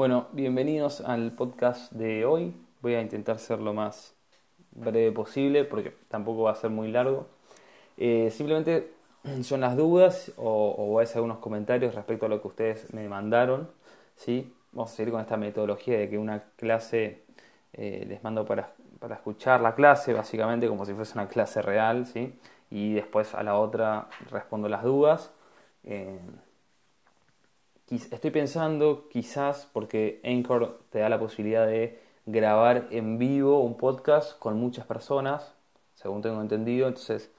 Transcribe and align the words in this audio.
Bueno, 0.00 0.28
bienvenidos 0.32 1.02
al 1.02 1.32
podcast 1.32 1.92
de 1.92 2.24
hoy. 2.24 2.56
Voy 2.80 2.94
a 2.94 3.02
intentar 3.02 3.38
ser 3.38 3.60
lo 3.60 3.74
más 3.74 4.14
breve 4.70 5.12
posible 5.12 5.66
porque 5.66 5.94
tampoco 6.08 6.44
va 6.44 6.52
a 6.52 6.54
ser 6.54 6.70
muy 6.70 6.90
largo. 6.90 7.26
Eh, 7.98 8.30
simplemente 8.30 8.94
son 9.42 9.60
las 9.60 9.76
dudas 9.76 10.32
o, 10.38 10.86
voy 10.86 11.02
a 11.02 11.04
hacer 11.04 11.16
algunos 11.16 11.36
comentarios 11.36 11.94
respecto 11.94 12.24
a 12.24 12.28
lo 12.30 12.40
que 12.40 12.48
ustedes 12.48 12.94
me 12.94 13.10
mandaron. 13.10 13.70
¿sí? 14.16 14.54
Vamos 14.72 14.90
a 14.90 14.96
seguir 14.96 15.12
con 15.12 15.20
esta 15.20 15.36
metodología 15.36 15.98
de 15.98 16.08
que 16.08 16.16
una 16.16 16.44
clase 16.56 17.26
eh, 17.74 18.06
les 18.08 18.24
mando 18.24 18.46
para, 18.46 18.72
para, 19.00 19.16
escuchar 19.16 19.60
la 19.60 19.74
clase, 19.74 20.14
básicamente 20.14 20.66
como 20.66 20.86
si 20.86 20.94
fuese 20.94 21.12
una 21.12 21.28
clase 21.28 21.60
real, 21.60 22.06
¿sí? 22.06 22.38
y 22.70 22.94
después 22.94 23.34
a 23.34 23.42
la 23.42 23.58
otra 23.58 24.08
respondo 24.30 24.66
las 24.66 24.82
dudas. 24.82 25.30
Eh, 25.84 26.18
estoy 27.96 28.30
pensando 28.30 29.08
quizás 29.08 29.68
porque 29.72 30.20
Anchor 30.24 30.80
te 30.90 31.00
da 31.00 31.08
la 31.08 31.18
posibilidad 31.18 31.66
de 31.66 32.00
grabar 32.24 32.86
en 32.90 33.18
vivo 33.18 33.60
un 33.60 33.76
podcast 33.76 34.38
con 34.38 34.58
muchas 34.58 34.86
personas, 34.86 35.54
según 35.94 36.22
tengo 36.22 36.40
entendido, 36.40 36.86
entonces 36.86 37.32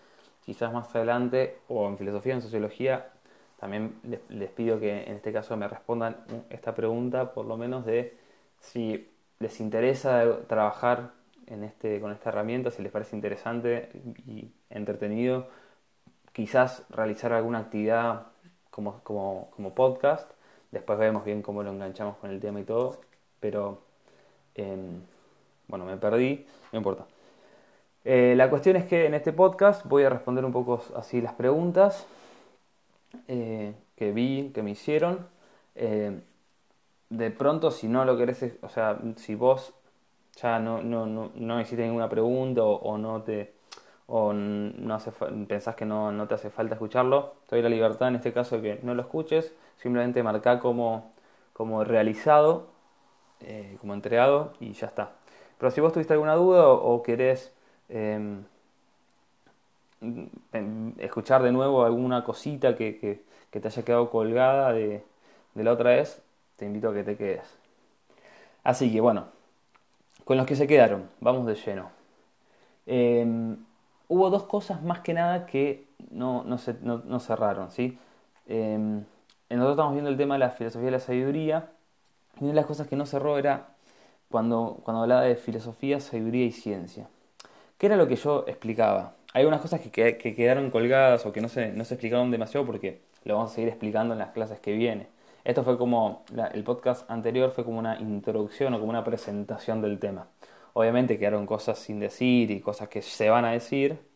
quizás 0.45 0.73
más 0.73 0.93
adelante 0.93 1.57
o 1.69 1.87
en 1.87 1.97
filosofía, 1.97 2.33
en 2.33 2.41
sociología, 2.41 3.11
también 3.59 3.95
les, 4.29 4.49
pido 4.49 4.79
que 4.79 5.03
en 5.03 5.15
este 5.15 5.31
caso 5.31 5.55
me 5.55 5.67
respondan 5.67 6.17
esta 6.49 6.75
pregunta, 6.75 7.33
por 7.33 7.45
lo 7.45 7.57
menos 7.57 7.85
de 7.85 8.17
si 8.59 9.09
les 9.39 9.59
interesa 9.61 10.25
trabajar 10.47 11.11
en 11.47 11.63
este, 11.63 12.01
con 12.01 12.11
esta 12.11 12.29
herramienta, 12.29 12.71
si 12.71 12.81
les 12.81 12.91
parece 12.91 13.15
interesante 13.15 13.89
y 14.25 14.51
entretenido, 14.69 15.47
quizás 16.33 16.83
realizar 16.89 17.31
alguna 17.33 17.59
actividad 17.59 18.27
como, 18.71 18.99
como, 19.03 19.51
como 19.55 19.73
podcast 19.75 20.31
Después 20.71 20.97
vemos 20.99 21.25
bien 21.25 21.41
cómo 21.41 21.63
lo 21.63 21.71
enganchamos 21.71 22.17
con 22.17 22.31
el 22.31 22.39
tema 22.39 22.59
y 22.59 22.63
todo. 22.63 22.99
Pero, 23.39 23.79
em, 24.55 25.01
bueno, 25.67 25.85
me 25.85 25.97
perdí, 25.97 26.45
no 26.71 26.77
importa. 26.77 27.05
Eh, 28.03 28.33
la 28.35 28.49
cuestión 28.49 28.75
es 28.77 28.85
que 28.85 29.05
en 29.05 29.13
este 29.13 29.31
podcast 29.33 29.85
voy 29.85 30.03
a 30.03 30.09
responder 30.09 30.43
un 30.45 30.51
poco 30.51 30.83
así 30.95 31.21
las 31.21 31.33
preguntas 31.33 32.07
eh, 33.27 33.73
que 33.95 34.11
vi, 34.11 34.51
que 34.53 34.63
me 34.63 34.71
hicieron. 34.71 35.27
Eh, 35.75 36.19
de 37.09 37.31
pronto, 37.31 37.71
si 37.71 37.87
no 37.87 38.05
lo 38.05 38.17
querés, 38.17 38.43
o 38.61 38.69
sea, 38.69 38.99
si 39.17 39.35
vos 39.35 39.73
ya 40.41 40.59
no, 40.59 40.81
no, 40.81 41.05
no, 41.05 41.31
no 41.35 41.61
hiciste 41.61 41.83
ninguna 41.83 42.09
pregunta 42.09 42.63
o, 42.63 42.97
no 42.97 43.21
te 43.21 43.53
o 44.13 44.33
no 44.33 44.93
hace, 44.93 45.09
pensás 45.47 45.75
que 45.75 45.85
no, 45.85 46.11
no 46.11 46.27
te 46.27 46.35
hace 46.35 46.49
falta 46.49 46.75
escucharlo, 46.75 47.33
te 47.47 47.55
doy 47.55 47.63
la 47.63 47.69
libertad 47.69 48.09
en 48.09 48.15
este 48.15 48.33
caso 48.33 48.57
de 48.57 48.61
que 48.61 48.85
no 48.85 48.93
lo 48.93 49.03
escuches 49.03 49.53
simplemente 49.77 50.21
marcar 50.21 50.59
como, 50.59 51.11
como 51.53 51.85
realizado, 51.85 52.67
eh, 53.39 53.77
como 53.79 53.93
entregado 53.93 54.51
y 54.59 54.73
ya 54.73 54.87
está. 54.87 55.11
Pero 55.57 55.71
si 55.71 55.79
vos 55.79 55.93
tuviste 55.93 56.11
alguna 56.11 56.35
duda 56.35 56.67
o, 56.67 57.01
querés 57.03 57.53
em, 57.87 58.43
em, 60.51 60.93
escuchar 60.97 61.41
de 61.41 61.53
nuevo 61.53 61.85
alguna 61.85 62.23
cosita 62.25 62.75
que, 62.75 63.23
te 63.49 63.67
haya 63.67 63.83
quedado 63.83 64.09
colgada 64.09 64.73
de, 64.73 65.03
la 65.55 65.71
otra 65.71 65.91
vez, 65.91 66.21
te 66.57 66.65
invito 66.65 66.89
a 66.89 66.93
que 66.93 67.03
te 67.03 67.15
quedes. 67.15 67.47
Así 68.63 68.91
que 68.91 68.99
bueno, 68.99 69.27
con 70.25 70.37
los 70.37 70.45
que 70.45 70.55
se 70.57 70.67
quedaron, 70.67 71.09
vamos 71.21 71.45
de 71.45 71.55
lleno. 71.55 72.01
Em, 72.85 73.40
hubo 74.11 74.29
dos 74.29 74.43
cosas 74.43 74.83
más 74.83 74.99
que 74.99 75.13
nada 75.13 75.45
que 75.45 75.87
no, 76.09 76.43
no, 76.43 77.19
cerraron, 77.19 77.71
¿sí? 77.71 77.97
nosotros 78.45 79.71
estamos 79.71 79.93
viendo 79.93 80.09
el 80.09 80.17
tema 80.17 80.35
de 80.35 80.39
la 80.39 80.49
filosofía 80.49 80.87
de 80.87 80.91
la 80.91 80.99
sabiduría, 80.99 81.69
y 82.35 82.43
una 82.43 82.49
de 82.49 82.55
las 82.55 82.65
cosas 82.65 82.87
que 82.87 82.97
no 82.97 83.05
cerró 83.05 83.37
era 83.37 83.69
cuando, 84.29 84.81
cuando 84.83 85.03
hablaba 85.03 85.21
de 85.21 85.37
filosofía, 85.37 86.01
sabiduría 86.01 86.45
y 86.45 86.51
ciencia. 86.51 87.07
¿Qué 87.77 87.85
era 87.85 87.95
lo 87.95 88.09
que 88.09 88.17
yo 88.17 88.43
explicaba? 88.47 89.13
Hay 89.33 89.45
unas 89.45 89.61
cosas 89.61 89.79
que, 89.79 90.17
que, 90.17 90.35
quedaron 90.35 90.71
colgadas 90.71 91.25
o 91.25 91.31
que 91.31 91.39
no 91.39 91.47
se, 91.47 91.71
no 91.71 91.85
se 91.85 91.93
explicaron 91.93 92.31
demasiado 92.31 92.65
porque 92.65 92.99
lo 93.23 93.35
vamos 93.35 93.51
a 93.51 93.55
seguir 93.55 93.69
explicando 93.69 94.13
en 94.13 94.19
las 94.19 94.31
clases 94.31 94.59
que 94.59 94.73
vienen. 94.73 95.07
Esto 95.45 95.63
fue 95.63 95.77
como, 95.77 96.25
el 96.53 96.63
podcast 96.65 97.09
anterior 97.09 97.51
fue 97.51 97.63
como 97.63 97.79
una 97.79 97.97
introducción 97.97 98.73
o 98.73 98.79
como 98.79 98.89
una 98.89 99.05
presentación 99.05 99.81
del 99.81 99.99
tema. 99.99 100.27
Obviamente 100.73 101.17
quedaron 101.17 101.45
cosas 101.45 101.79
sin 101.79 101.99
decir 101.99 102.51
y 102.51 102.59
cosas 102.59 102.89
que 102.89 103.01
se 103.01 103.29
van 103.29 103.45
a 103.45 103.51
decir 103.51 104.10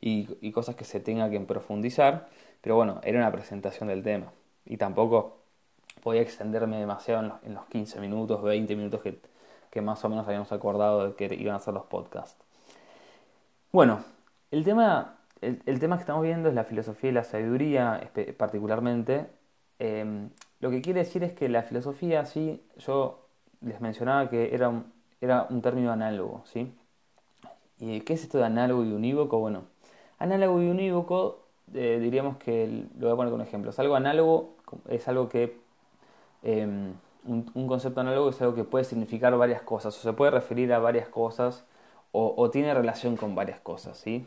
y, 0.00 0.28
y 0.40 0.52
cosas 0.52 0.76
que 0.76 0.84
se 0.84 1.00
tenga 1.00 1.30
que 1.30 1.40
profundizar, 1.40 2.28
pero 2.60 2.76
bueno, 2.76 3.00
era 3.04 3.18
una 3.18 3.32
presentación 3.32 3.88
del 3.88 4.02
tema 4.02 4.32
y 4.64 4.76
tampoco 4.76 5.40
podía 6.02 6.22
extenderme 6.22 6.78
demasiado 6.78 7.38
en 7.42 7.54
los, 7.54 7.66
15 7.66 8.00
minutos, 8.00 8.42
20 8.42 8.76
minutos 8.76 9.00
que, 9.70 9.80
más 9.80 10.04
o 10.04 10.08
menos 10.08 10.26
habíamos 10.26 10.52
acordado 10.52 11.08
de 11.08 11.14
que 11.14 11.34
iban 11.34 11.54
a 11.54 11.58
ser 11.58 11.74
los 11.74 11.84
podcasts. 11.84 12.36
Bueno, 13.72 14.02
el 14.50 14.64
tema, 14.64 15.18
el, 15.40 15.78
tema 15.78 15.96
que 15.96 16.02
estamos 16.02 16.22
viendo 16.22 16.48
es 16.48 16.54
la 16.54 16.64
filosofía 16.64 17.10
y 17.10 17.12
la 17.12 17.24
sabiduría 17.24 18.10
particularmente. 18.36 19.26
Em, 19.78 20.30
lo 20.60 20.70
que 20.70 20.82
quiere 20.82 21.00
decir 21.00 21.22
es 21.24 21.32
que 21.32 21.48
la 21.48 21.62
filosofía, 21.62 22.26
sí, 22.26 22.62
yo 22.78 23.26
les 23.60 23.80
mencionaba 23.80 24.28
que 24.28 24.54
era 24.54 24.68
un, 24.68 24.92
era 25.20 25.46
un 25.50 25.62
término 25.62 25.92
análogo, 25.92 26.42
¿sí? 26.46 26.74
¿Y 27.78 28.00
qué 28.00 28.14
es 28.14 28.22
esto 28.22 28.38
de 28.38 28.44
análogo 28.44 28.84
y 28.84 28.92
unívoco? 28.92 29.38
Bueno, 29.38 29.64
análogo 30.20 30.62
y 30.62 30.68
unívoco 30.68 31.40
eh, 31.74 31.98
diríamos 32.00 32.36
que, 32.38 32.66
lo 32.98 33.06
voy 33.06 33.12
a 33.12 33.16
poner 33.16 33.32
con 33.32 33.40
ejemplos, 33.40 33.78
algo 33.78 33.94
análogo 33.96 34.56
es 34.88 35.06
algo 35.08 35.28
que, 35.28 35.56
em, 36.42 36.94
un, 37.24 37.66
concepto 37.68 38.00
análogo 38.00 38.30
es 38.30 38.40
algo 38.42 38.54
que 38.54 38.64
puede 38.64 38.84
significar 38.84 39.36
varias 39.36 39.62
cosas, 39.62 39.96
o 39.96 40.00
se 40.00 40.12
puede 40.12 40.32
referir 40.32 40.72
a 40.72 40.78
varias 40.80 41.08
cosas, 41.08 41.64
o, 42.12 42.50
tiene 42.50 42.74
relación 42.74 43.16
con 43.16 43.34
varias 43.36 43.60
cosas, 43.60 43.98
¿sí? 43.98 44.26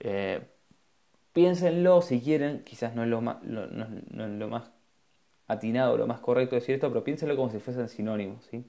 Eh, 0.00 0.46
piénsenlo 1.32 2.02
si 2.02 2.20
quieren, 2.20 2.62
quizás 2.64 2.94
no 2.94 3.02
es 3.04 3.08
lo 3.08 3.20
más, 3.22 3.38
lo 3.44 4.48
más 4.48 4.70
atinado, 5.48 5.96
lo 5.96 6.06
más 6.06 6.20
correcto 6.20 6.56
decir 6.56 6.74
esto, 6.74 6.88
pero 6.88 7.04
piénsenlo 7.04 7.36
como 7.36 7.50
si 7.50 7.58
fuesen 7.58 7.88
sinónimos, 7.88 8.44
¿sí? 8.50 8.64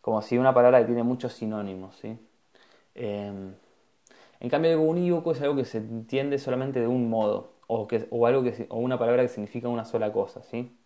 Como 0.00 0.22
si 0.22 0.38
una 0.38 0.54
palabra 0.54 0.80
que 0.80 0.86
tiene 0.86 1.02
muchos 1.02 1.34
sinónimos, 1.34 1.96
¿sí? 1.96 2.18
Em, 2.94 3.54
en 4.40 4.50
cambio, 4.50 4.72
algo 4.72 4.84
unívoco 4.84 5.32
es 5.32 5.40
algo 5.42 5.56
que 5.56 5.64
se 5.64 5.78
entiende 5.78 6.38
solamente 6.38 6.80
de 6.80 6.86
un 6.86 7.08
modo, 7.10 7.52
o, 7.66 7.86
que, 7.88 8.06
o, 8.10 8.26
algo 8.26 8.42
que, 8.42 8.66
o 8.70 8.78
una 8.78 8.98
palabra 8.98 9.22
que 9.22 9.28
significa 9.28 9.68
una 9.68 9.84
sola 9.84 10.12
cosa, 10.12 10.42
¿sí? 10.42 10.76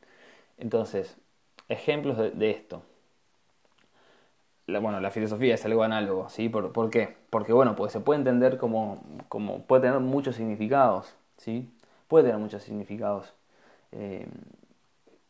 Entonces, 0.59 1.17
ejemplos 1.69 2.19
de, 2.19 2.51
esto. 2.51 2.83
La, 4.67 4.79
bueno, 4.79 5.01
la 5.01 5.11
filosofía 5.11 5.55
es 5.55 5.65
algo 5.65 5.83
análogo, 5.83 6.29
¿sí? 6.29 6.49
¿Por, 6.49 6.91
qué? 6.91 7.17
Porque, 7.31 7.53
bueno, 7.53 7.75
pues 7.77 7.93
se 7.93 8.01
puede 8.01 8.19
entender 8.19 8.57
como, 8.59 9.03
como 9.29 9.63
puede 9.63 9.83
tener 9.83 10.01
muchos 10.01 10.37
significados, 10.37 11.15
¿sí? 11.37 11.69
Puede 12.09 12.25
tener 12.27 12.39
muchos 12.39 12.63
significados. 12.63 13.35
Eh, 13.93 14.27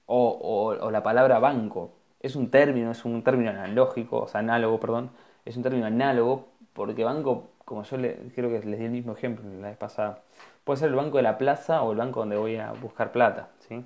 o, 0.07 0.77
o, 0.81 0.91
la 0.91 1.03
palabra 1.03 1.39
banco. 1.39 1.93
Es 2.21 2.37
un 2.37 2.51
término, 2.51 2.91
es 2.91 3.05
un 3.05 3.23
término 3.23 3.51
analógico, 3.51 4.19
o 4.23 4.29
sea, 4.29 4.41
análogo, 4.41 4.81
perdón. 4.81 5.11
Es 5.45 5.57
un 5.57 5.63
término 5.63 5.87
análogo 5.87 6.49
porque 6.73 7.05
banco 7.05 7.51
como 7.71 7.85
yo 7.85 7.99
le, 7.99 8.17
creo 8.35 8.51
que 8.51 8.67
les 8.67 8.81
di 8.81 8.87
el 8.87 8.91
mismo 8.91 9.13
ejemplo 9.13 9.49
la 9.61 9.69
vez 9.69 9.77
pasada, 9.77 10.25
puede 10.65 10.81
ser 10.81 10.89
el 10.89 10.97
banco 10.97 11.19
de 11.19 11.23
la 11.23 11.39
plaza 11.39 11.85
o 11.85 11.93
el 11.93 11.99
banco 11.99 12.19
donde 12.19 12.37
voy 12.37 12.57
a 12.57 12.73
buscar 12.73 13.13
plata. 13.13 13.51
¿sí? 13.69 13.85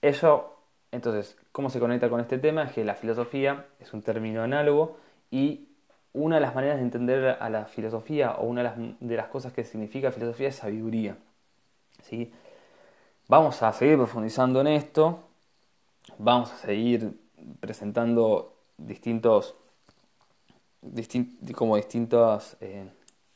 Eso, 0.00 0.60
entonces, 0.92 1.36
¿cómo 1.50 1.68
se 1.68 1.80
conecta 1.80 2.08
con 2.08 2.20
este 2.20 2.38
tema? 2.38 2.62
Es 2.62 2.72
que 2.74 2.84
la 2.84 2.94
filosofía 2.94 3.66
es 3.80 3.92
un 3.92 4.02
término 4.02 4.40
análogo 4.40 4.98
y 5.32 5.66
una 6.12 6.36
de 6.36 6.42
las 6.42 6.54
maneras 6.54 6.76
de 6.76 6.82
entender 6.82 7.36
a 7.40 7.50
la 7.50 7.64
filosofía 7.64 8.36
o 8.36 8.46
una 8.46 8.72
de 9.00 9.16
las, 9.16 9.26
cosas 9.26 9.52
que 9.52 9.64
significa 9.64 10.12
filosofía 10.12 10.46
es 10.46 10.54
sabiduría. 10.54 11.16
¿sí? 12.04 12.32
Vamos 13.26 13.64
a 13.64 13.72
seguir 13.72 13.96
profundizando 13.96 14.60
en 14.60 14.68
esto, 14.68 15.24
vamos 16.18 16.52
a 16.52 16.56
seguir 16.58 17.18
presentando 17.58 18.54
distintos 18.78 19.56
como 21.54 21.76
distintas 21.76 22.56
eh, 22.60 22.88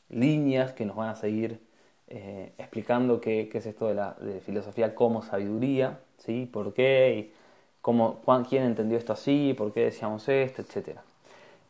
líneas 0.09 0.73
que 0.73 0.85
nos 0.85 0.95
van 0.95 1.09
a 1.09 1.15
seguir 1.15 1.59
eh, 2.07 2.51
explicando 2.57 3.21
qué, 3.21 3.49
es 3.53 3.65
esto 3.65 3.87
de 3.87 3.95
la 3.95 4.15
filosofía 4.45 4.93
como 4.95 5.21
sabiduría, 5.21 5.99
¿sí? 6.17 6.49
¿Por 6.51 6.73
qué? 6.73 7.15
Y 7.17 7.33
cómo, 7.81 8.21
¿Quién 8.49 8.63
entendió 8.63 8.97
esto 8.97 9.13
así? 9.13 9.53
¿Por 9.57 9.73
qué 9.73 9.85
decíamos 9.85 10.27
esto? 10.27 10.61
Etcétera. 10.61 11.03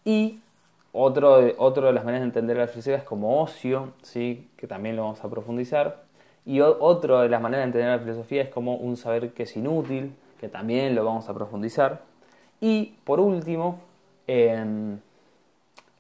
Y 0.03 0.39
otro 0.93 1.41
de, 1.41 1.55
otro 1.57 1.87
de 1.87 1.93
las 1.93 2.03
maneras 2.03 2.21
de 2.21 2.27
entender 2.27 2.57
la 2.57 2.67
filosofía 2.67 2.97
es 2.97 3.03
como 3.03 3.41
ocio, 3.41 3.93
¿sí? 4.01 4.49
que 4.57 4.67
también 4.67 4.95
lo 4.95 5.03
vamos 5.03 5.23
a 5.23 5.29
profundizar. 5.29 6.03
Y 6.45 6.59
otra 6.61 7.21
de 7.21 7.29
las 7.29 7.41
maneras 7.41 7.63
de 7.63 7.67
entender 7.67 7.89
la 7.91 7.99
filosofía 7.99 8.41
es 8.41 8.49
como 8.49 8.75
un 8.75 8.97
saber 8.97 9.33
que 9.33 9.43
es 9.43 9.55
inútil, 9.55 10.13
que 10.39 10.49
también 10.49 10.95
lo 10.95 11.05
vamos 11.05 11.29
a 11.29 11.33
profundizar. 11.33 12.01
Y 12.59 12.95
por 13.03 13.19
último, 13.19 13.79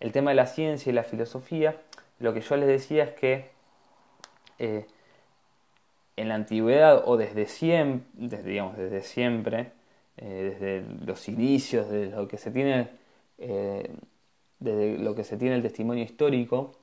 el 0.01 0.11
tema 0.11 0.31
de 0.31 0.35
la 0.35 0.47
ciencia 0.47 0.89
y 0.89 0.93
la 0.93 1.03
filosofía, 1.03 1.77
lo 2.19 2.33
que 2.33 2.41
yo 2.41 2.55
les 2.57 2.67
decía 2.67 3.03
es 3.05 3.11
que 3.11 3.49
eh, 4.59 4.85
en 6.17 6.27
la 6.27 6.35
antigüedad 6.35 7.03
o 7.05 7.17
desde 7.17 7.45
siempre, 7.47 8.07
desde, 8.13 8.49
digamos, 8.49 8.77
desde 8.77 9.01
siempre 9.01 9.71
eh, 10.17 10.55
desde 10.59 11.05
los 11.05 11.27
inicios, 11.29 11.89
desde 11.89 12.15
lo 12.15 12.27
que 12.27 12.37
se 12.37 12.51
tiene, 12.51 12.89
eh, 13.39 13.89
desde 14.59 14.97
lo 14.99 15.15
que 15.15 15.23
se 15.23 15.37
tiene 15.37 15.55
el 15.55 15.63
testimonio 15.63 16.03
histórico, 16.03 16.73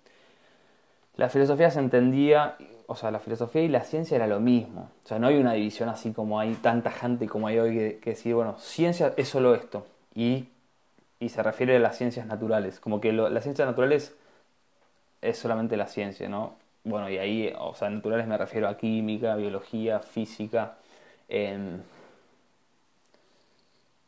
la 1.16 1.28
filosofía 1.28 1.70
se 1.70 1.78
entendía, 1.78 2.56
o 2.86 2.96
sea, 2.96 3.10
la 3.10 3.20
filosofía 3.20 3.62
y 3.62 3.68
la 3.68 3.82
ciencia 3.82 4.16
era 4.16 4.26
lo 4.26 4.40
mismo. 4.40 4.90
O 5.04 5.08
sea, 5.08 5.18
no 5.18 5.28
hay 5.28 5.36
una 5.36 5.52
división 5.52 5.88
así 5.88 6.12
como 6.12 6.40
hay 6.40 6.54
tanta 6.54 6.90
gente 6.90 7.28
como 7.28 7.46
hay 7.46 7.58
hoy 7.58 7.98
que, 8.00 8.10
decir, 8.10 8.34
bueno, 8.34 8.58
ciencia 8.58 9.14
es 9.16 9.28
solo 9.28 9.54
esto. 9.54 9.86
Y, 10.14 10.48
y, 11.20 11.28
se 11.28 11.42
refiere 11.42 11.76
a 11.76 11.78
las 11.80 11.96
ciencias 11.96 12.26
naturales. 12.26 12.80
Como 12.80 13.00
que 13.00 13.12
las 13.12 13.42
ciencias 13.42 13.66
naturales 13.68 14.16
es 15.20 15.38
solamente 15.38 15.76
la 15.76 15.86
ciencia, 15.86 16.28
¿no? 16.28 16.56
Bueno, 16.84 17.10
y 17.10 17.18
ahí, 17.18 17.52
o 17.58 17.74
sea, 17.74 17.90
naturales 17.90 18.26
me 18.26 18.38
refiero 18.38 18.68
a 18.68 18.76
química, 18.76 19.36
biología, 19.36 20.00
física, 20.00 20.78
em, 21.28 21.82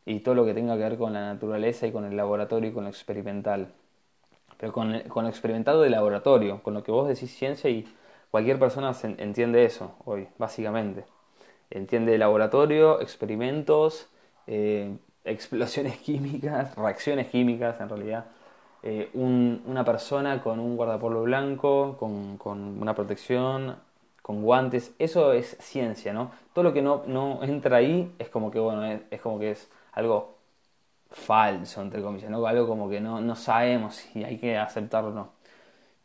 y 0.05 0.19
todo 0.21 0.35
lo 0.35 0.45
que 0.45 0.53
tenga 0.53 0.75
que 0.77 0.83
ver 0.83 0.97
con 0.97 1.13
la 1.13 1.33
naturaleza 1.33 1.87
y 1.87 1.91
con 1.91 2.05
el 2.05 2.17
laboratorio 2.17 2.69
y 2.69 2.73
con 2.73 2.83
lo 2.83 2.89
experimental. 2.89 3.71
Pero 4.57 4.73
con, 4.73 4.99
con 5.09 5.23
lo 5.25 5.29
experimentado 5.29 5.81
de 5.81 5.89
laboratorio, 5.89 6.61
con 6.63 6.73
lo 6.73 6.83
que 6.83 6.91
vos 6.91 7.07
decís 7.07 7.35
ciencia 7.35 7.69
y 7.69 7.87
cualquier 8.31 8.59
persona 8.59 8.93
entiende 9.17 9.65
eso 9.65 9.95
hoy, 10.05 10.27
básicamente. 10.37 11.05
Entiende 11.69 12.17
laboratorio, 12.17 13.01
experimentos, 13.01 14.09
eh, 14.47 14.97
explosiones 15.25 15.97
químicas, 16.05 16.75
reacciones 16.75 17.27
químicas 17.27 17.79
en 17.79 17.89
realidad. 17.89 18.25
Eh, 18.83 19.11
una 19.13 19.85
persona 19.85 20.41
con 20.41 20.59
un 20.59 20.75
guardapolvo 20.75 21.23
blanco, 21.23 21.97
con, 21.99 22.37
con, 22.37 22.81
una 22.81 22.95
protección, 22.95 23.75
con 24.21 24.41
guantes, 24.41 24.93
eso 24.97 25.33
es 25.33 25.55
ciencia, 25.59 26.13
¿no? 26.13 26.31
Todo 26.53 26.63
lo 26.63 26.73
que 26.73 26.81
no, 26.81 27.03
no 27.07 27.43
entra 27.43 27.77
ahí 27.77 28.11
es 28.19 28.29
como 28.29 28.49
que, 28.51 28.59
bueno, 28.59 28.83
es, 28.85 29.21
como 29.21 29.39
que 29.39 29.51
es 29.51 29.69
algo 29.93 30.37
falso, 31.11 31.81
entre 31.81 32.01
comillas, 32.01 32.29
¿no? 32.31 32.45
Algo 32.45 32.67
como 32.67 32.89
que 32.89 33.01
no, 33.01 33.21
no 33.21 33.35
sabemos 33.35 33.95
si 33.95 34.23
hay 34.23 34.37
que 34.37 34.57
aceptarlo 34.57 35.11
o 35.11 35.13
no. 35.13 35.29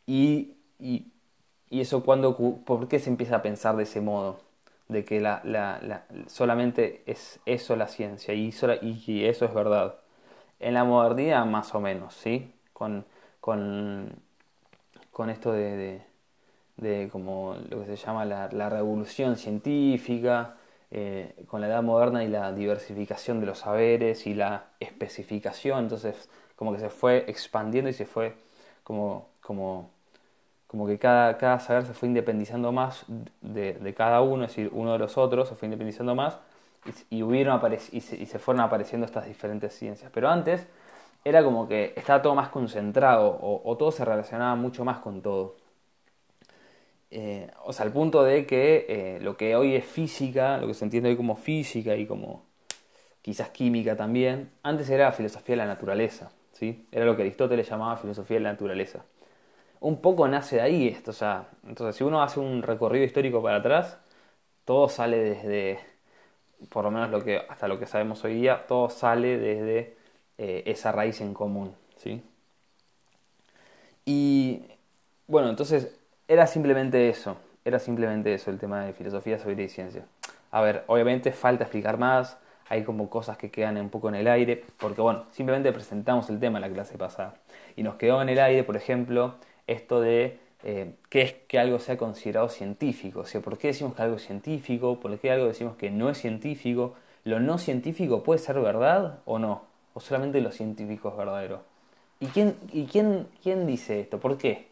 Y, 0.05 0.55
y, 0.79 1.11
y, 1.69 1.81
eso 1.81 2.03
cuando, 2.03 2.37
¿por 2.65 2.87
qué 2.87 2.99
se 2.99 3.09
empieza 3.09 3.37
a 3.37 3.41
pensar 3.41 3.75
de 3.77 3.83
ese 3.83 4.01
modo? 4.01 4.46
De 4.87 5.03
que 5.05 5.19
la, 5.19 5.41
la, 5.43 5.79
la, 5.81 6.05
solamente 6.27 7.03
es 7.07 7.39
eso 7.45 7.75
la 7.75 7.87
ciencia 7.87 8.33
y, 8.33 8.53
y 9.07 9.25
eso 9.25 9.45
es 9.45 9.53
verdad. 9.53 9.95
En 10.59 10.73
la 10.73 10.83
modernidad 10.85 11.45
más 11.45 11.75
o 11.75 11.81
menos, 11.81 12.13
¿sí? 12.15 12.53
con, 12.73 13.05
con, 13.41 14.11
con 15.11 15.29
esto 15.29 15.51
de, 15.51 16.01
de, 16.77 17.09
como 17.11 17.55
lo 17.69 17.81
que 17.81 17.87
se 17.87 18.05
llama 18.05 18.25
la, 18.25 18.49
la 18.51 18.69
revolución 18.69 19.35
científica, 19.35 20.57
eh, 20.91 21.33
con 21.47 21.61
la 21.61 21.67
edad 21.67 21.83
moderna 21.83 22.23
y 22.23 22.27
la 22.29 22.53
diversificación 22.53 23.39
de 23.39 23.47
los 23.47 23.59
saberes 23.59 24.27
y 24.27 24.33
la 24.35 24.67
especificación, 24.79 25.79
entonces 25.79 26.29
como 26.55 26.73
que 26.73 26.79
se 26.79 26.89
fue 26.89 27.25
expandiendo 27.27 27.89
y 27.89 27.93
se 27.93 28.05
fue 28.05 28.35
como, 28.83 29.29
como, 29.41 29.89
como 30.67 30.85
que 30.85 30.99
cada, 30.99 31.37
cada 31.37 31.59
saber 31.59 31.85
se 31.85 31.93
fue 31.93 32.09
independizando 32.09 32.71
más 32.71 33.05
de, 33.41 33.93
cada 33.95 34.21
uno, 34.21 34.43
es 34.43 34.51
decir, 34.51 34.69
uno 34.73 34.93
de 34.93 34.99
los 34.99 35.17
otros 35.17 35.47
se 35.49 35.55
fue 35.55 35.67
independizando 35.67 36.13
más 36.13 36.37
y, 37.09 37.17
y 37.17 37.23
hubieron 37.23 37.59
y 37.91 38.01
se, 38.01 38.15
y 38.17 38.25
se 38.25 38.39
fueron 38.39 38.61
apareciendo 38.61 39.05
estas 39.05 39.25
diferentes 39.25 39.73
ciencias. 39.73 40.11
Pero 40.13 40.29
antes 40.29 40.67
era 41.23 41.43
como 41.43 41.67
que 41.67 41.93
estaba 41.95 42.21
todo 42.21 42.35
más 42.35 42.49
concentrado 42.49 43.37
o, 43.41 43.77
todo 43.77 43.91
se 43.91 44.05
relacionaba 44.05 44.55
mucho 44.55 44.85
más 44.85 44.99
con 44.99 45.21
todo. 45.21 45.55
Eh, 47.09 47.49
o 47.63 47.71
sea, 47.73 47.85
al 47.85 47.93
punto 47.93 48.23
de 48.23 48.45
que 48.45 48.85
eh, 48.89 49.19
lo 49.21 49.37
que 49.37 49.55
hoy 49.55 49.75
es 49.75 49.85
física, 49.85 50.57
lo 50.57 50.67
que 50.67 50.73
se 50.73 50.85
entiende 50.85 51.09
hoy 51.09 51.15
como 51.15 51.35
física 51.35 51.95
y 51.95 52.05
como 52.05 52.45
quizás 53.21 53.49
química 53.49 53.95
también, 53.95 54.51
antes 54.63 54.89
era 54.89 55.11
filosofía 55.11 55.53
de 55.53 55.57
la 55.57 55.65
naturaleza, 55.65 56.31
¿sí? 56.53 56.87
Era 56.91 57.05
lo 57.05 57.15
que 57.15 57.23
Aristóteles 57.23 57.69
llamaba 57.69 57.97
filosofía 57.97 58.37
de 58.37 58.43
la 58.43 58.51
naturaleza. 58.51 59.03
Un 59.79 60.01
poco 60.01 60.27
nace 60.27 60.57
de 60.57 60.61
ahí 60.63 60.87
esto, 60.87 61.11
o 61.11 61.13
sea, 61.13 61.47
entonces 61.67 61.95
si 61.95 62.03
uno 62.03 62.21
hace 62.23 62.39
un 62.39 62.63
recorrido 62.63 63.05
histórico 63.05 63.41
para 63.43 63.57
atrás, 63.57 63.97
todo 64.65 64.89
sale 64.89 65.17
desde, 65.17 65.79
por 66.69 66.83
lo 66.83 66.91
menos 66.91 67.09
lo 67.11 67.23
que, 67.23 67.41
hasta 67.49 67.67
lo 67.67 67.79
que 67.79 67.85
sabemos 67.85 68.23
hoy 68.23 68.35
día, 68.35 68.65
todo 68.67 68.89
sale 68.89 69.37
desde 69.37 69.95
eh, 70.37 70.63
esa 70.65 70.91
raíz 70.91 71.21
en 71.21 71.33
común. 71.33 71.75
¿sí? 71.97 72.23
Y 74.05 74.63
bueno, 75.27 75.49
entonces 75.49 75.95
era 76.27 76.47
simplemente 76.47 77.09
eso, 77.09 77.37
era 77.65 77.79
simplemente 77.79 78.33
eso 78.33 78.49
el 78.51 78.57
tema 78.59 78.85
de 78.85 78.93
filosofía, 78.93 79.37
sabiduría 79.37 79.65
y 79.65 79.69
ciencia. 79.69 80.05
A 80.51 80.61
ver, 80.61 80.83
obviamente 80.87 81.31
falta 81.31 81.65
explicar 81.65 81.97
más, 81.97 82.37
hay 82.69 82.83
como 82.83 83.09
cosas 83.09 83.37
que 83.37 83.51
quedan 83.51 83.77
un 83.77 83.89
poco 83.89 84.09
en 84.09 84.15
el 84.15 84.27
aire, 84.27 84.63
porque 84.79 85.01
bueno, 85.01 85.25
simplemente 85.31 85.71
presentamos 85.71 86.29
el 86.29 86.39
tema 86.39 86.57
en 86.57 86.61
la 86.61 86.69
clase 86.69 86.97
pasada. 86.97 87.35
Y 87.75 87.83
nos 87.83 87.95
quedó 87.95 88.21
en 88.21 88.29
el 88.29 88.39
aire, 88.39 88.63
por 88.63 88.75
ejemplo, 88.75 89.35
esto 89.67 90.01
de 90.01 90.39
eh, 90.63 90.93
qué 91.09 91.21
es 91.21 91.33
que 91.33 91.59
algo 91.59 91.79
sea 91.79 91.97
considerado 91.97 92.49
científico. 92.49 93.21
O 93.21 93.25
sea, 93.25 93.41
¿por 93.41 93.57
qué 93.57 93.67
decimos 93.67 93.95
que 93.95 94.01
algo 94.01 94.15
es 94.15 94.25
científico? 94.25 94.99
¿Por 94.99 95.17
qué 95.19 95.31
algo 95.31 95.47
decimos 95.47 95.77
que 95.77 95.91
no 95.91 96.09
es 96.09 96.17
científico? 96.17 96.95
¿Lo 97.23 97.39
no 97.39 97.57
científico 97.57 98.23
puede 98.23 98.39
ser 98.39 98.59
verdad 98.59 99.19
o 99.25 99.39
no? 99.39 99.67
o 99.97 99.99
solamente 99.99 100.41
los 100.41 100.53
científicos 100.53 101.17
verdaderos? 101.17 101.61
¿Y 102.19 102.27
quién, 102.27 102.55
y 102.71 102.85
quién, 102.85 103.27
quién 103.41 103.65
dice 103.65 103.99
esto? 103.99 104.19
¿Por 104.19 104.37
qué? 104.37 104.67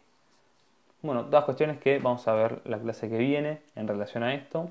Bueno, 1.02 1.24
dos 1.24 1.44
cuestiones 1.44 1.78
que 1.78 1.98
vamos 1.98 2.28
a 2.28 2.34
ver 2.34 2.60
la 2.64 2.78
clase 2.78 3.08
que 3.08 3.18
viene 3.18 3.60
en 3.74 3.88
relación 3.88 4.22
a 4.22 4.34
esto. 4.34 4.70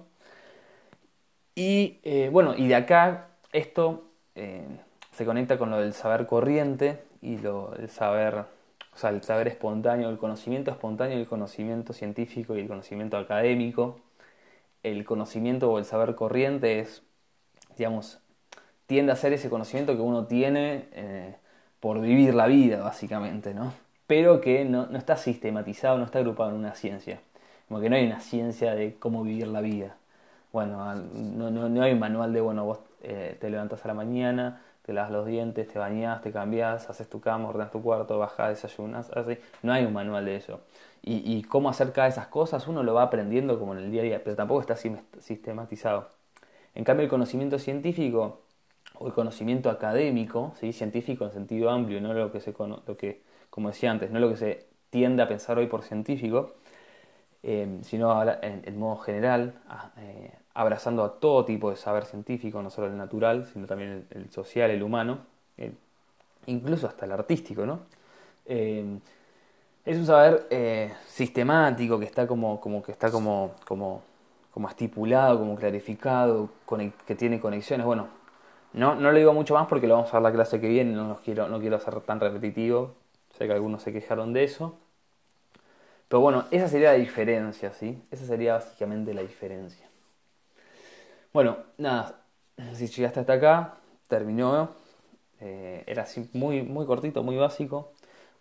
Y 1.55 1.99
eh, 2.03 2.29
bueno, 2.31 2.55
y 2.55 2.69
de 2.69 2.75
acá 2.75 3.27
esto 3.51 4.05
eh, 4.35 4.65
se 5.11 5.25
conecta 5.25 5.57
con 5.57 5.71
lo 5.71 5.79
del 5.79 5.93
saber 5.93 6.25
corriente 6.25 7.03
y 7.21 7.37
lo, 7.37 7.75
el 7.75 7.89
saber, 7.89 8.45
o 8.95 8.97
sea, 8.97 9.09
el 9.09 9.21
saber 9.23 9.49
espontáneo, 9.49 10.09
el 10.09 10.17
conocimiento 10.17 10.71
espontáneo, 10.71 11.17
el 11.17 11.27
conocimiento 11.27 11.91
científico 11.91 12.55
y 12.55 12.61
el 12.61 12.67
conocimiento 12.67 13.17
académico. 13.17 13.99
El 14.83 15.03
conocimiento 15.03 15.71
o 15.71 15.79
el 15.79 15.85
saber 15.85 16.15
corriente 16.15 16.79
es, 16.79 17.03
digamos, 17.77 18.19
tiende 18.87 19.11
a 19.11 19.15
ser 19.17 19.33
ese 19.33 19.49
conocimiento 19.49 19.95
que 19.95 20.01
uno 20.01 20.25
tiene 20.27 20.87
eh, 20.93 21.35
por 21.79 21.99
vivir 21.99 22.35
la 22.35 22.47
vida, 22.47 22.83
básicamente, 22.83 23.53
¿no? 23.53 23.73
Pero 24.07 24.39
que 24.41 24.63
no, 24.63 24.85
no, 24.87 24.97
está 24.97 25.17
sistematizado, 25.17 25.97
no 25.97 26.05
está 26.05 26.19
agrupado 26.19 26.51
en 26.51 26.57
una 26.57 26.75
ciencia. 26.75 27.19
Como 27.67 27.81
que 27.81 27.89
no 27.89 27.95
hay 27.97 28.05
una 28.05 28.21
ciencia 28.21 28.75
de 28.75 28.95
cómo 28.95 29.23
vivir 29.23 29.47
la 29.47 29.61
vida. 29.61 29.97
Bueno, 30.53 30.95
no, 30.95 31.51
no, 31.51 31.67
no 31.67 31.83
hay 31.83 31.93
un 31.93 31.99
manual 31.99 32.31
de, 32.31 32.41
bueno, 32.41 32.63
vos 32.65 32.79
eh, 33.03 33.37
te 33.41 33.49
levantas 33.49 33.83
a 33.83 33.87
la 33.89 33.93
mañana, 33.93 34.61
te 34.85 34.93
lavas 34.93 35.11
los 35.11 35.25
dientes, 35.25 35.67
te 35.67 35.79
bañas, 35.79 36.21
te 36.21 36.31
cambias, 36.31 36.89
haces 36.89 37.09
tu 37.09 37.19
cama, 37.21 37.49
ordenas 37.49 37.71
tu 37.71 37.81
cuarto, 37.81 38.19
bajas, 38.19 38.49
desayunas, 38.49 39.09
así. 39.11 39.37
No 39.63 39.73
hay 39.73 39.85
un 39.85 39.93
manual 39.93 40.25
de 40.25 40.35
eso. 40.37 40.61
Y, 41.01 41.21
y 41.37 41.43
cómo 41.43 41.69
hacer 41.69 41.91
cada 41.91 42.07
de 42.07 42.11
esas 42.13 42.27
cosas 42.27 42.67
uno 42.67 42.83
lo 42.83 42.93
va 42.93 43.03
aprendiendo 43.03 43.59
como 43.59 43.73
en 43.73 43.79
el 43.79 43.91
día 43.91 44.01
a 44.01 44.03
día, 44.05 44.23
pero 44.23 44.35
tampoco 44.35 44.61
está 44.61 44.75
sistematizado. 45.19 46.09
En 46.75 46.83
cambio, 46.83 47.03
el 47.03 47.09
conocimiento 47.09 47.59
científico 47.59 48.41
o 48.99 49.07
el 49.07 49.13
conocimiento 49.13 49.69
académico, 49.69 50.53
¿sí? 50.59 50.73
científico 50.73 51.25
en 51.25 51.31
sentido 51.31 51.69
amplio, 51.69 52.01
no 52.01 52.13
lo 52.13 52.31
que 52.31 52.39
se 52.39 52.53
lo 52.57 52.97
que, 52.97 53.21
como 53.49 53.69
decía 53.69 53.91
antes, 53.91 54.11
no 54.11 54.19
lo 54.19 54.29
que 54.29 54.37
se 54.37 54.67
tiende 54.89 55.23
a 55.23 55.27
pensar 55.27 55.57
hoy 55.57 55.67
por 55.67 55.83
científico, 55.83 56.55
eh, 57.47 57.77
sino 57.83 58.23
en, 58.41 58.79
modo 58.79 58.97
general, 58.97 59.53
eh, 59.97 60.31
abrazando 60.55 61.03
a 61.03 61.19
todo 61.19 61.45
tipo 61.45 61.69
de 61.69 61.75
saber 61.75 62.05
científico, 62.05 62.59
no 62.63 62.71
solo 62.71 62.87
el 62.87 62.97
natural, 62.97 63.45
sino 63.53 63.67
también 63.67 64.07
el, 64.09 64.31
social, 64.31 64.71
el 64.71 64.81
humano, 64.81 65.19
incluso 66.47 66.87
hasta 66.87 67.05
el 67.05 67.11
artístico, 67.11 67.63
¿no? 67.67 67.81
Eh, 68.47 68.97
es 69.85 69.95
un 69.95 70.07
saber 70.07 70.47
sistemático 71.05 71.99
que 71.99 72.05
está 72.05 72.25
como, 72.25 72.59
como 72.59 72.81
que 72.81 72.91
está 72.91 73.11
como, 73.11 73.51
como, 73.63 74.01
como 74.51 74.67
estipulado, 74.67 75.37
como 75.37 75.55
clarificado, 75.55 76.49
que 77.05 77.13
tiene 77.13 77.39
conexiones. 77.39 77.85
Bueno, 77.85 78.07
no, 78.73 78.95
no 78.95 79.11
le 79.11 79.19
digo 79.19 79.33
mucho 79.33 79.53
más 79.53 79.67
porque 79.67 79.85
lo 79.85 79.93
vamos 79.93 80.11
a 80.11 80.17
ver 80.17 80.23
la 80.23 80.31
clase 80.31 80.59
que 80.59 80.67
viene, 80.67 80.93
no, 80.93 81.19
quiero, 81.23 81.47
no 81.47 81.59
quiero 81.59 81.79
ser 81.79 82.01
tan 82.01 82.19
repetitivo, 82.19 82.95
sé 83.37 83.45
que 83.45 83.53
algunos 83.53 83.83
se 83.83 83.93
quejaron 83.93 84.33
de 84.33 84.45
eso. 84.45 84.75
Pero 86.07 86.21
bueno, 86.21 86.45
esa 86.51 86.67
sería 86.67 86.91
la 86.91 86.97
diferencia, 86.97 87.73
¿sí? 87.73 88.01
Esa 88.11 88.25
sería 88.25 88.53
básicamente 88.55 89.13
la 89.13 89.21
diferencia. 89.21 89.85
Bueno, 91.33 91.57
nada, 91.77 92.21
si 92.73 92.87
llegaste 92.87 93.19
hasta 93.19 93.33
acá, 93.33 93.73
terminó. 94.07 94.69
Eh, 95.41 95.83
era 95.87 96.03
así 96.03 96.29
muy, 96.33 96.61
muy 96.63 96.85
cortito, 96.85 97.23
muy 97.23 97.35
básico. 97.35 97.91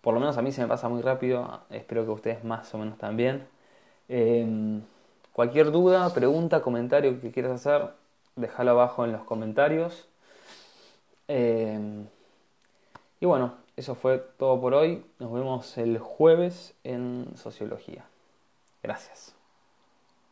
Por 0.01 0.15
lo 0.15 0.21
menos 0.21 0.37
a 0.39 0.43
mí 0.43 0.53
se 0.53 0.63
me 0.63 0.69
pasa 0.69 0.89
muy 0.89 1.03
rápido, 1.03 1.63
espero 1.71 2.05
que 2.05 2.11
ustedes 2.13 2.45
más 2.45 2.73
o 2.75 2.79
menos 2.79 2.99
también. 2.99 3.47
Em, 4.09 4.83
cualquier 5.33 5.73
duda, 5.73 6.13
pregunta, 6.15 6.63
comentario 6.63 7.21
que 7.21 7.33
quieras 7.33 7.53
hacer, 7.53 7.91
déjalo 8.37 8.73
abajo 8.73 9.05
en 9.05 9.13
los 9.13 9.25
comentarios. 9.25 10.09
Eh, 11.29 12.05
y 13.21 13.27
bueno, 13.27 13.55
eso 13.77 13.95
fue 13.95 14.19
todo 14.19 14.61
por 14.61 14.75
hoy. 14.75 15.05
Nos 15.19 15.33
vemos 15.33 15.77
el 15.79 15.99
jueves 15.99 16.75
en 16.85 17.27
Sociología. 17.37 18.05
Gracias. 18.83 19.35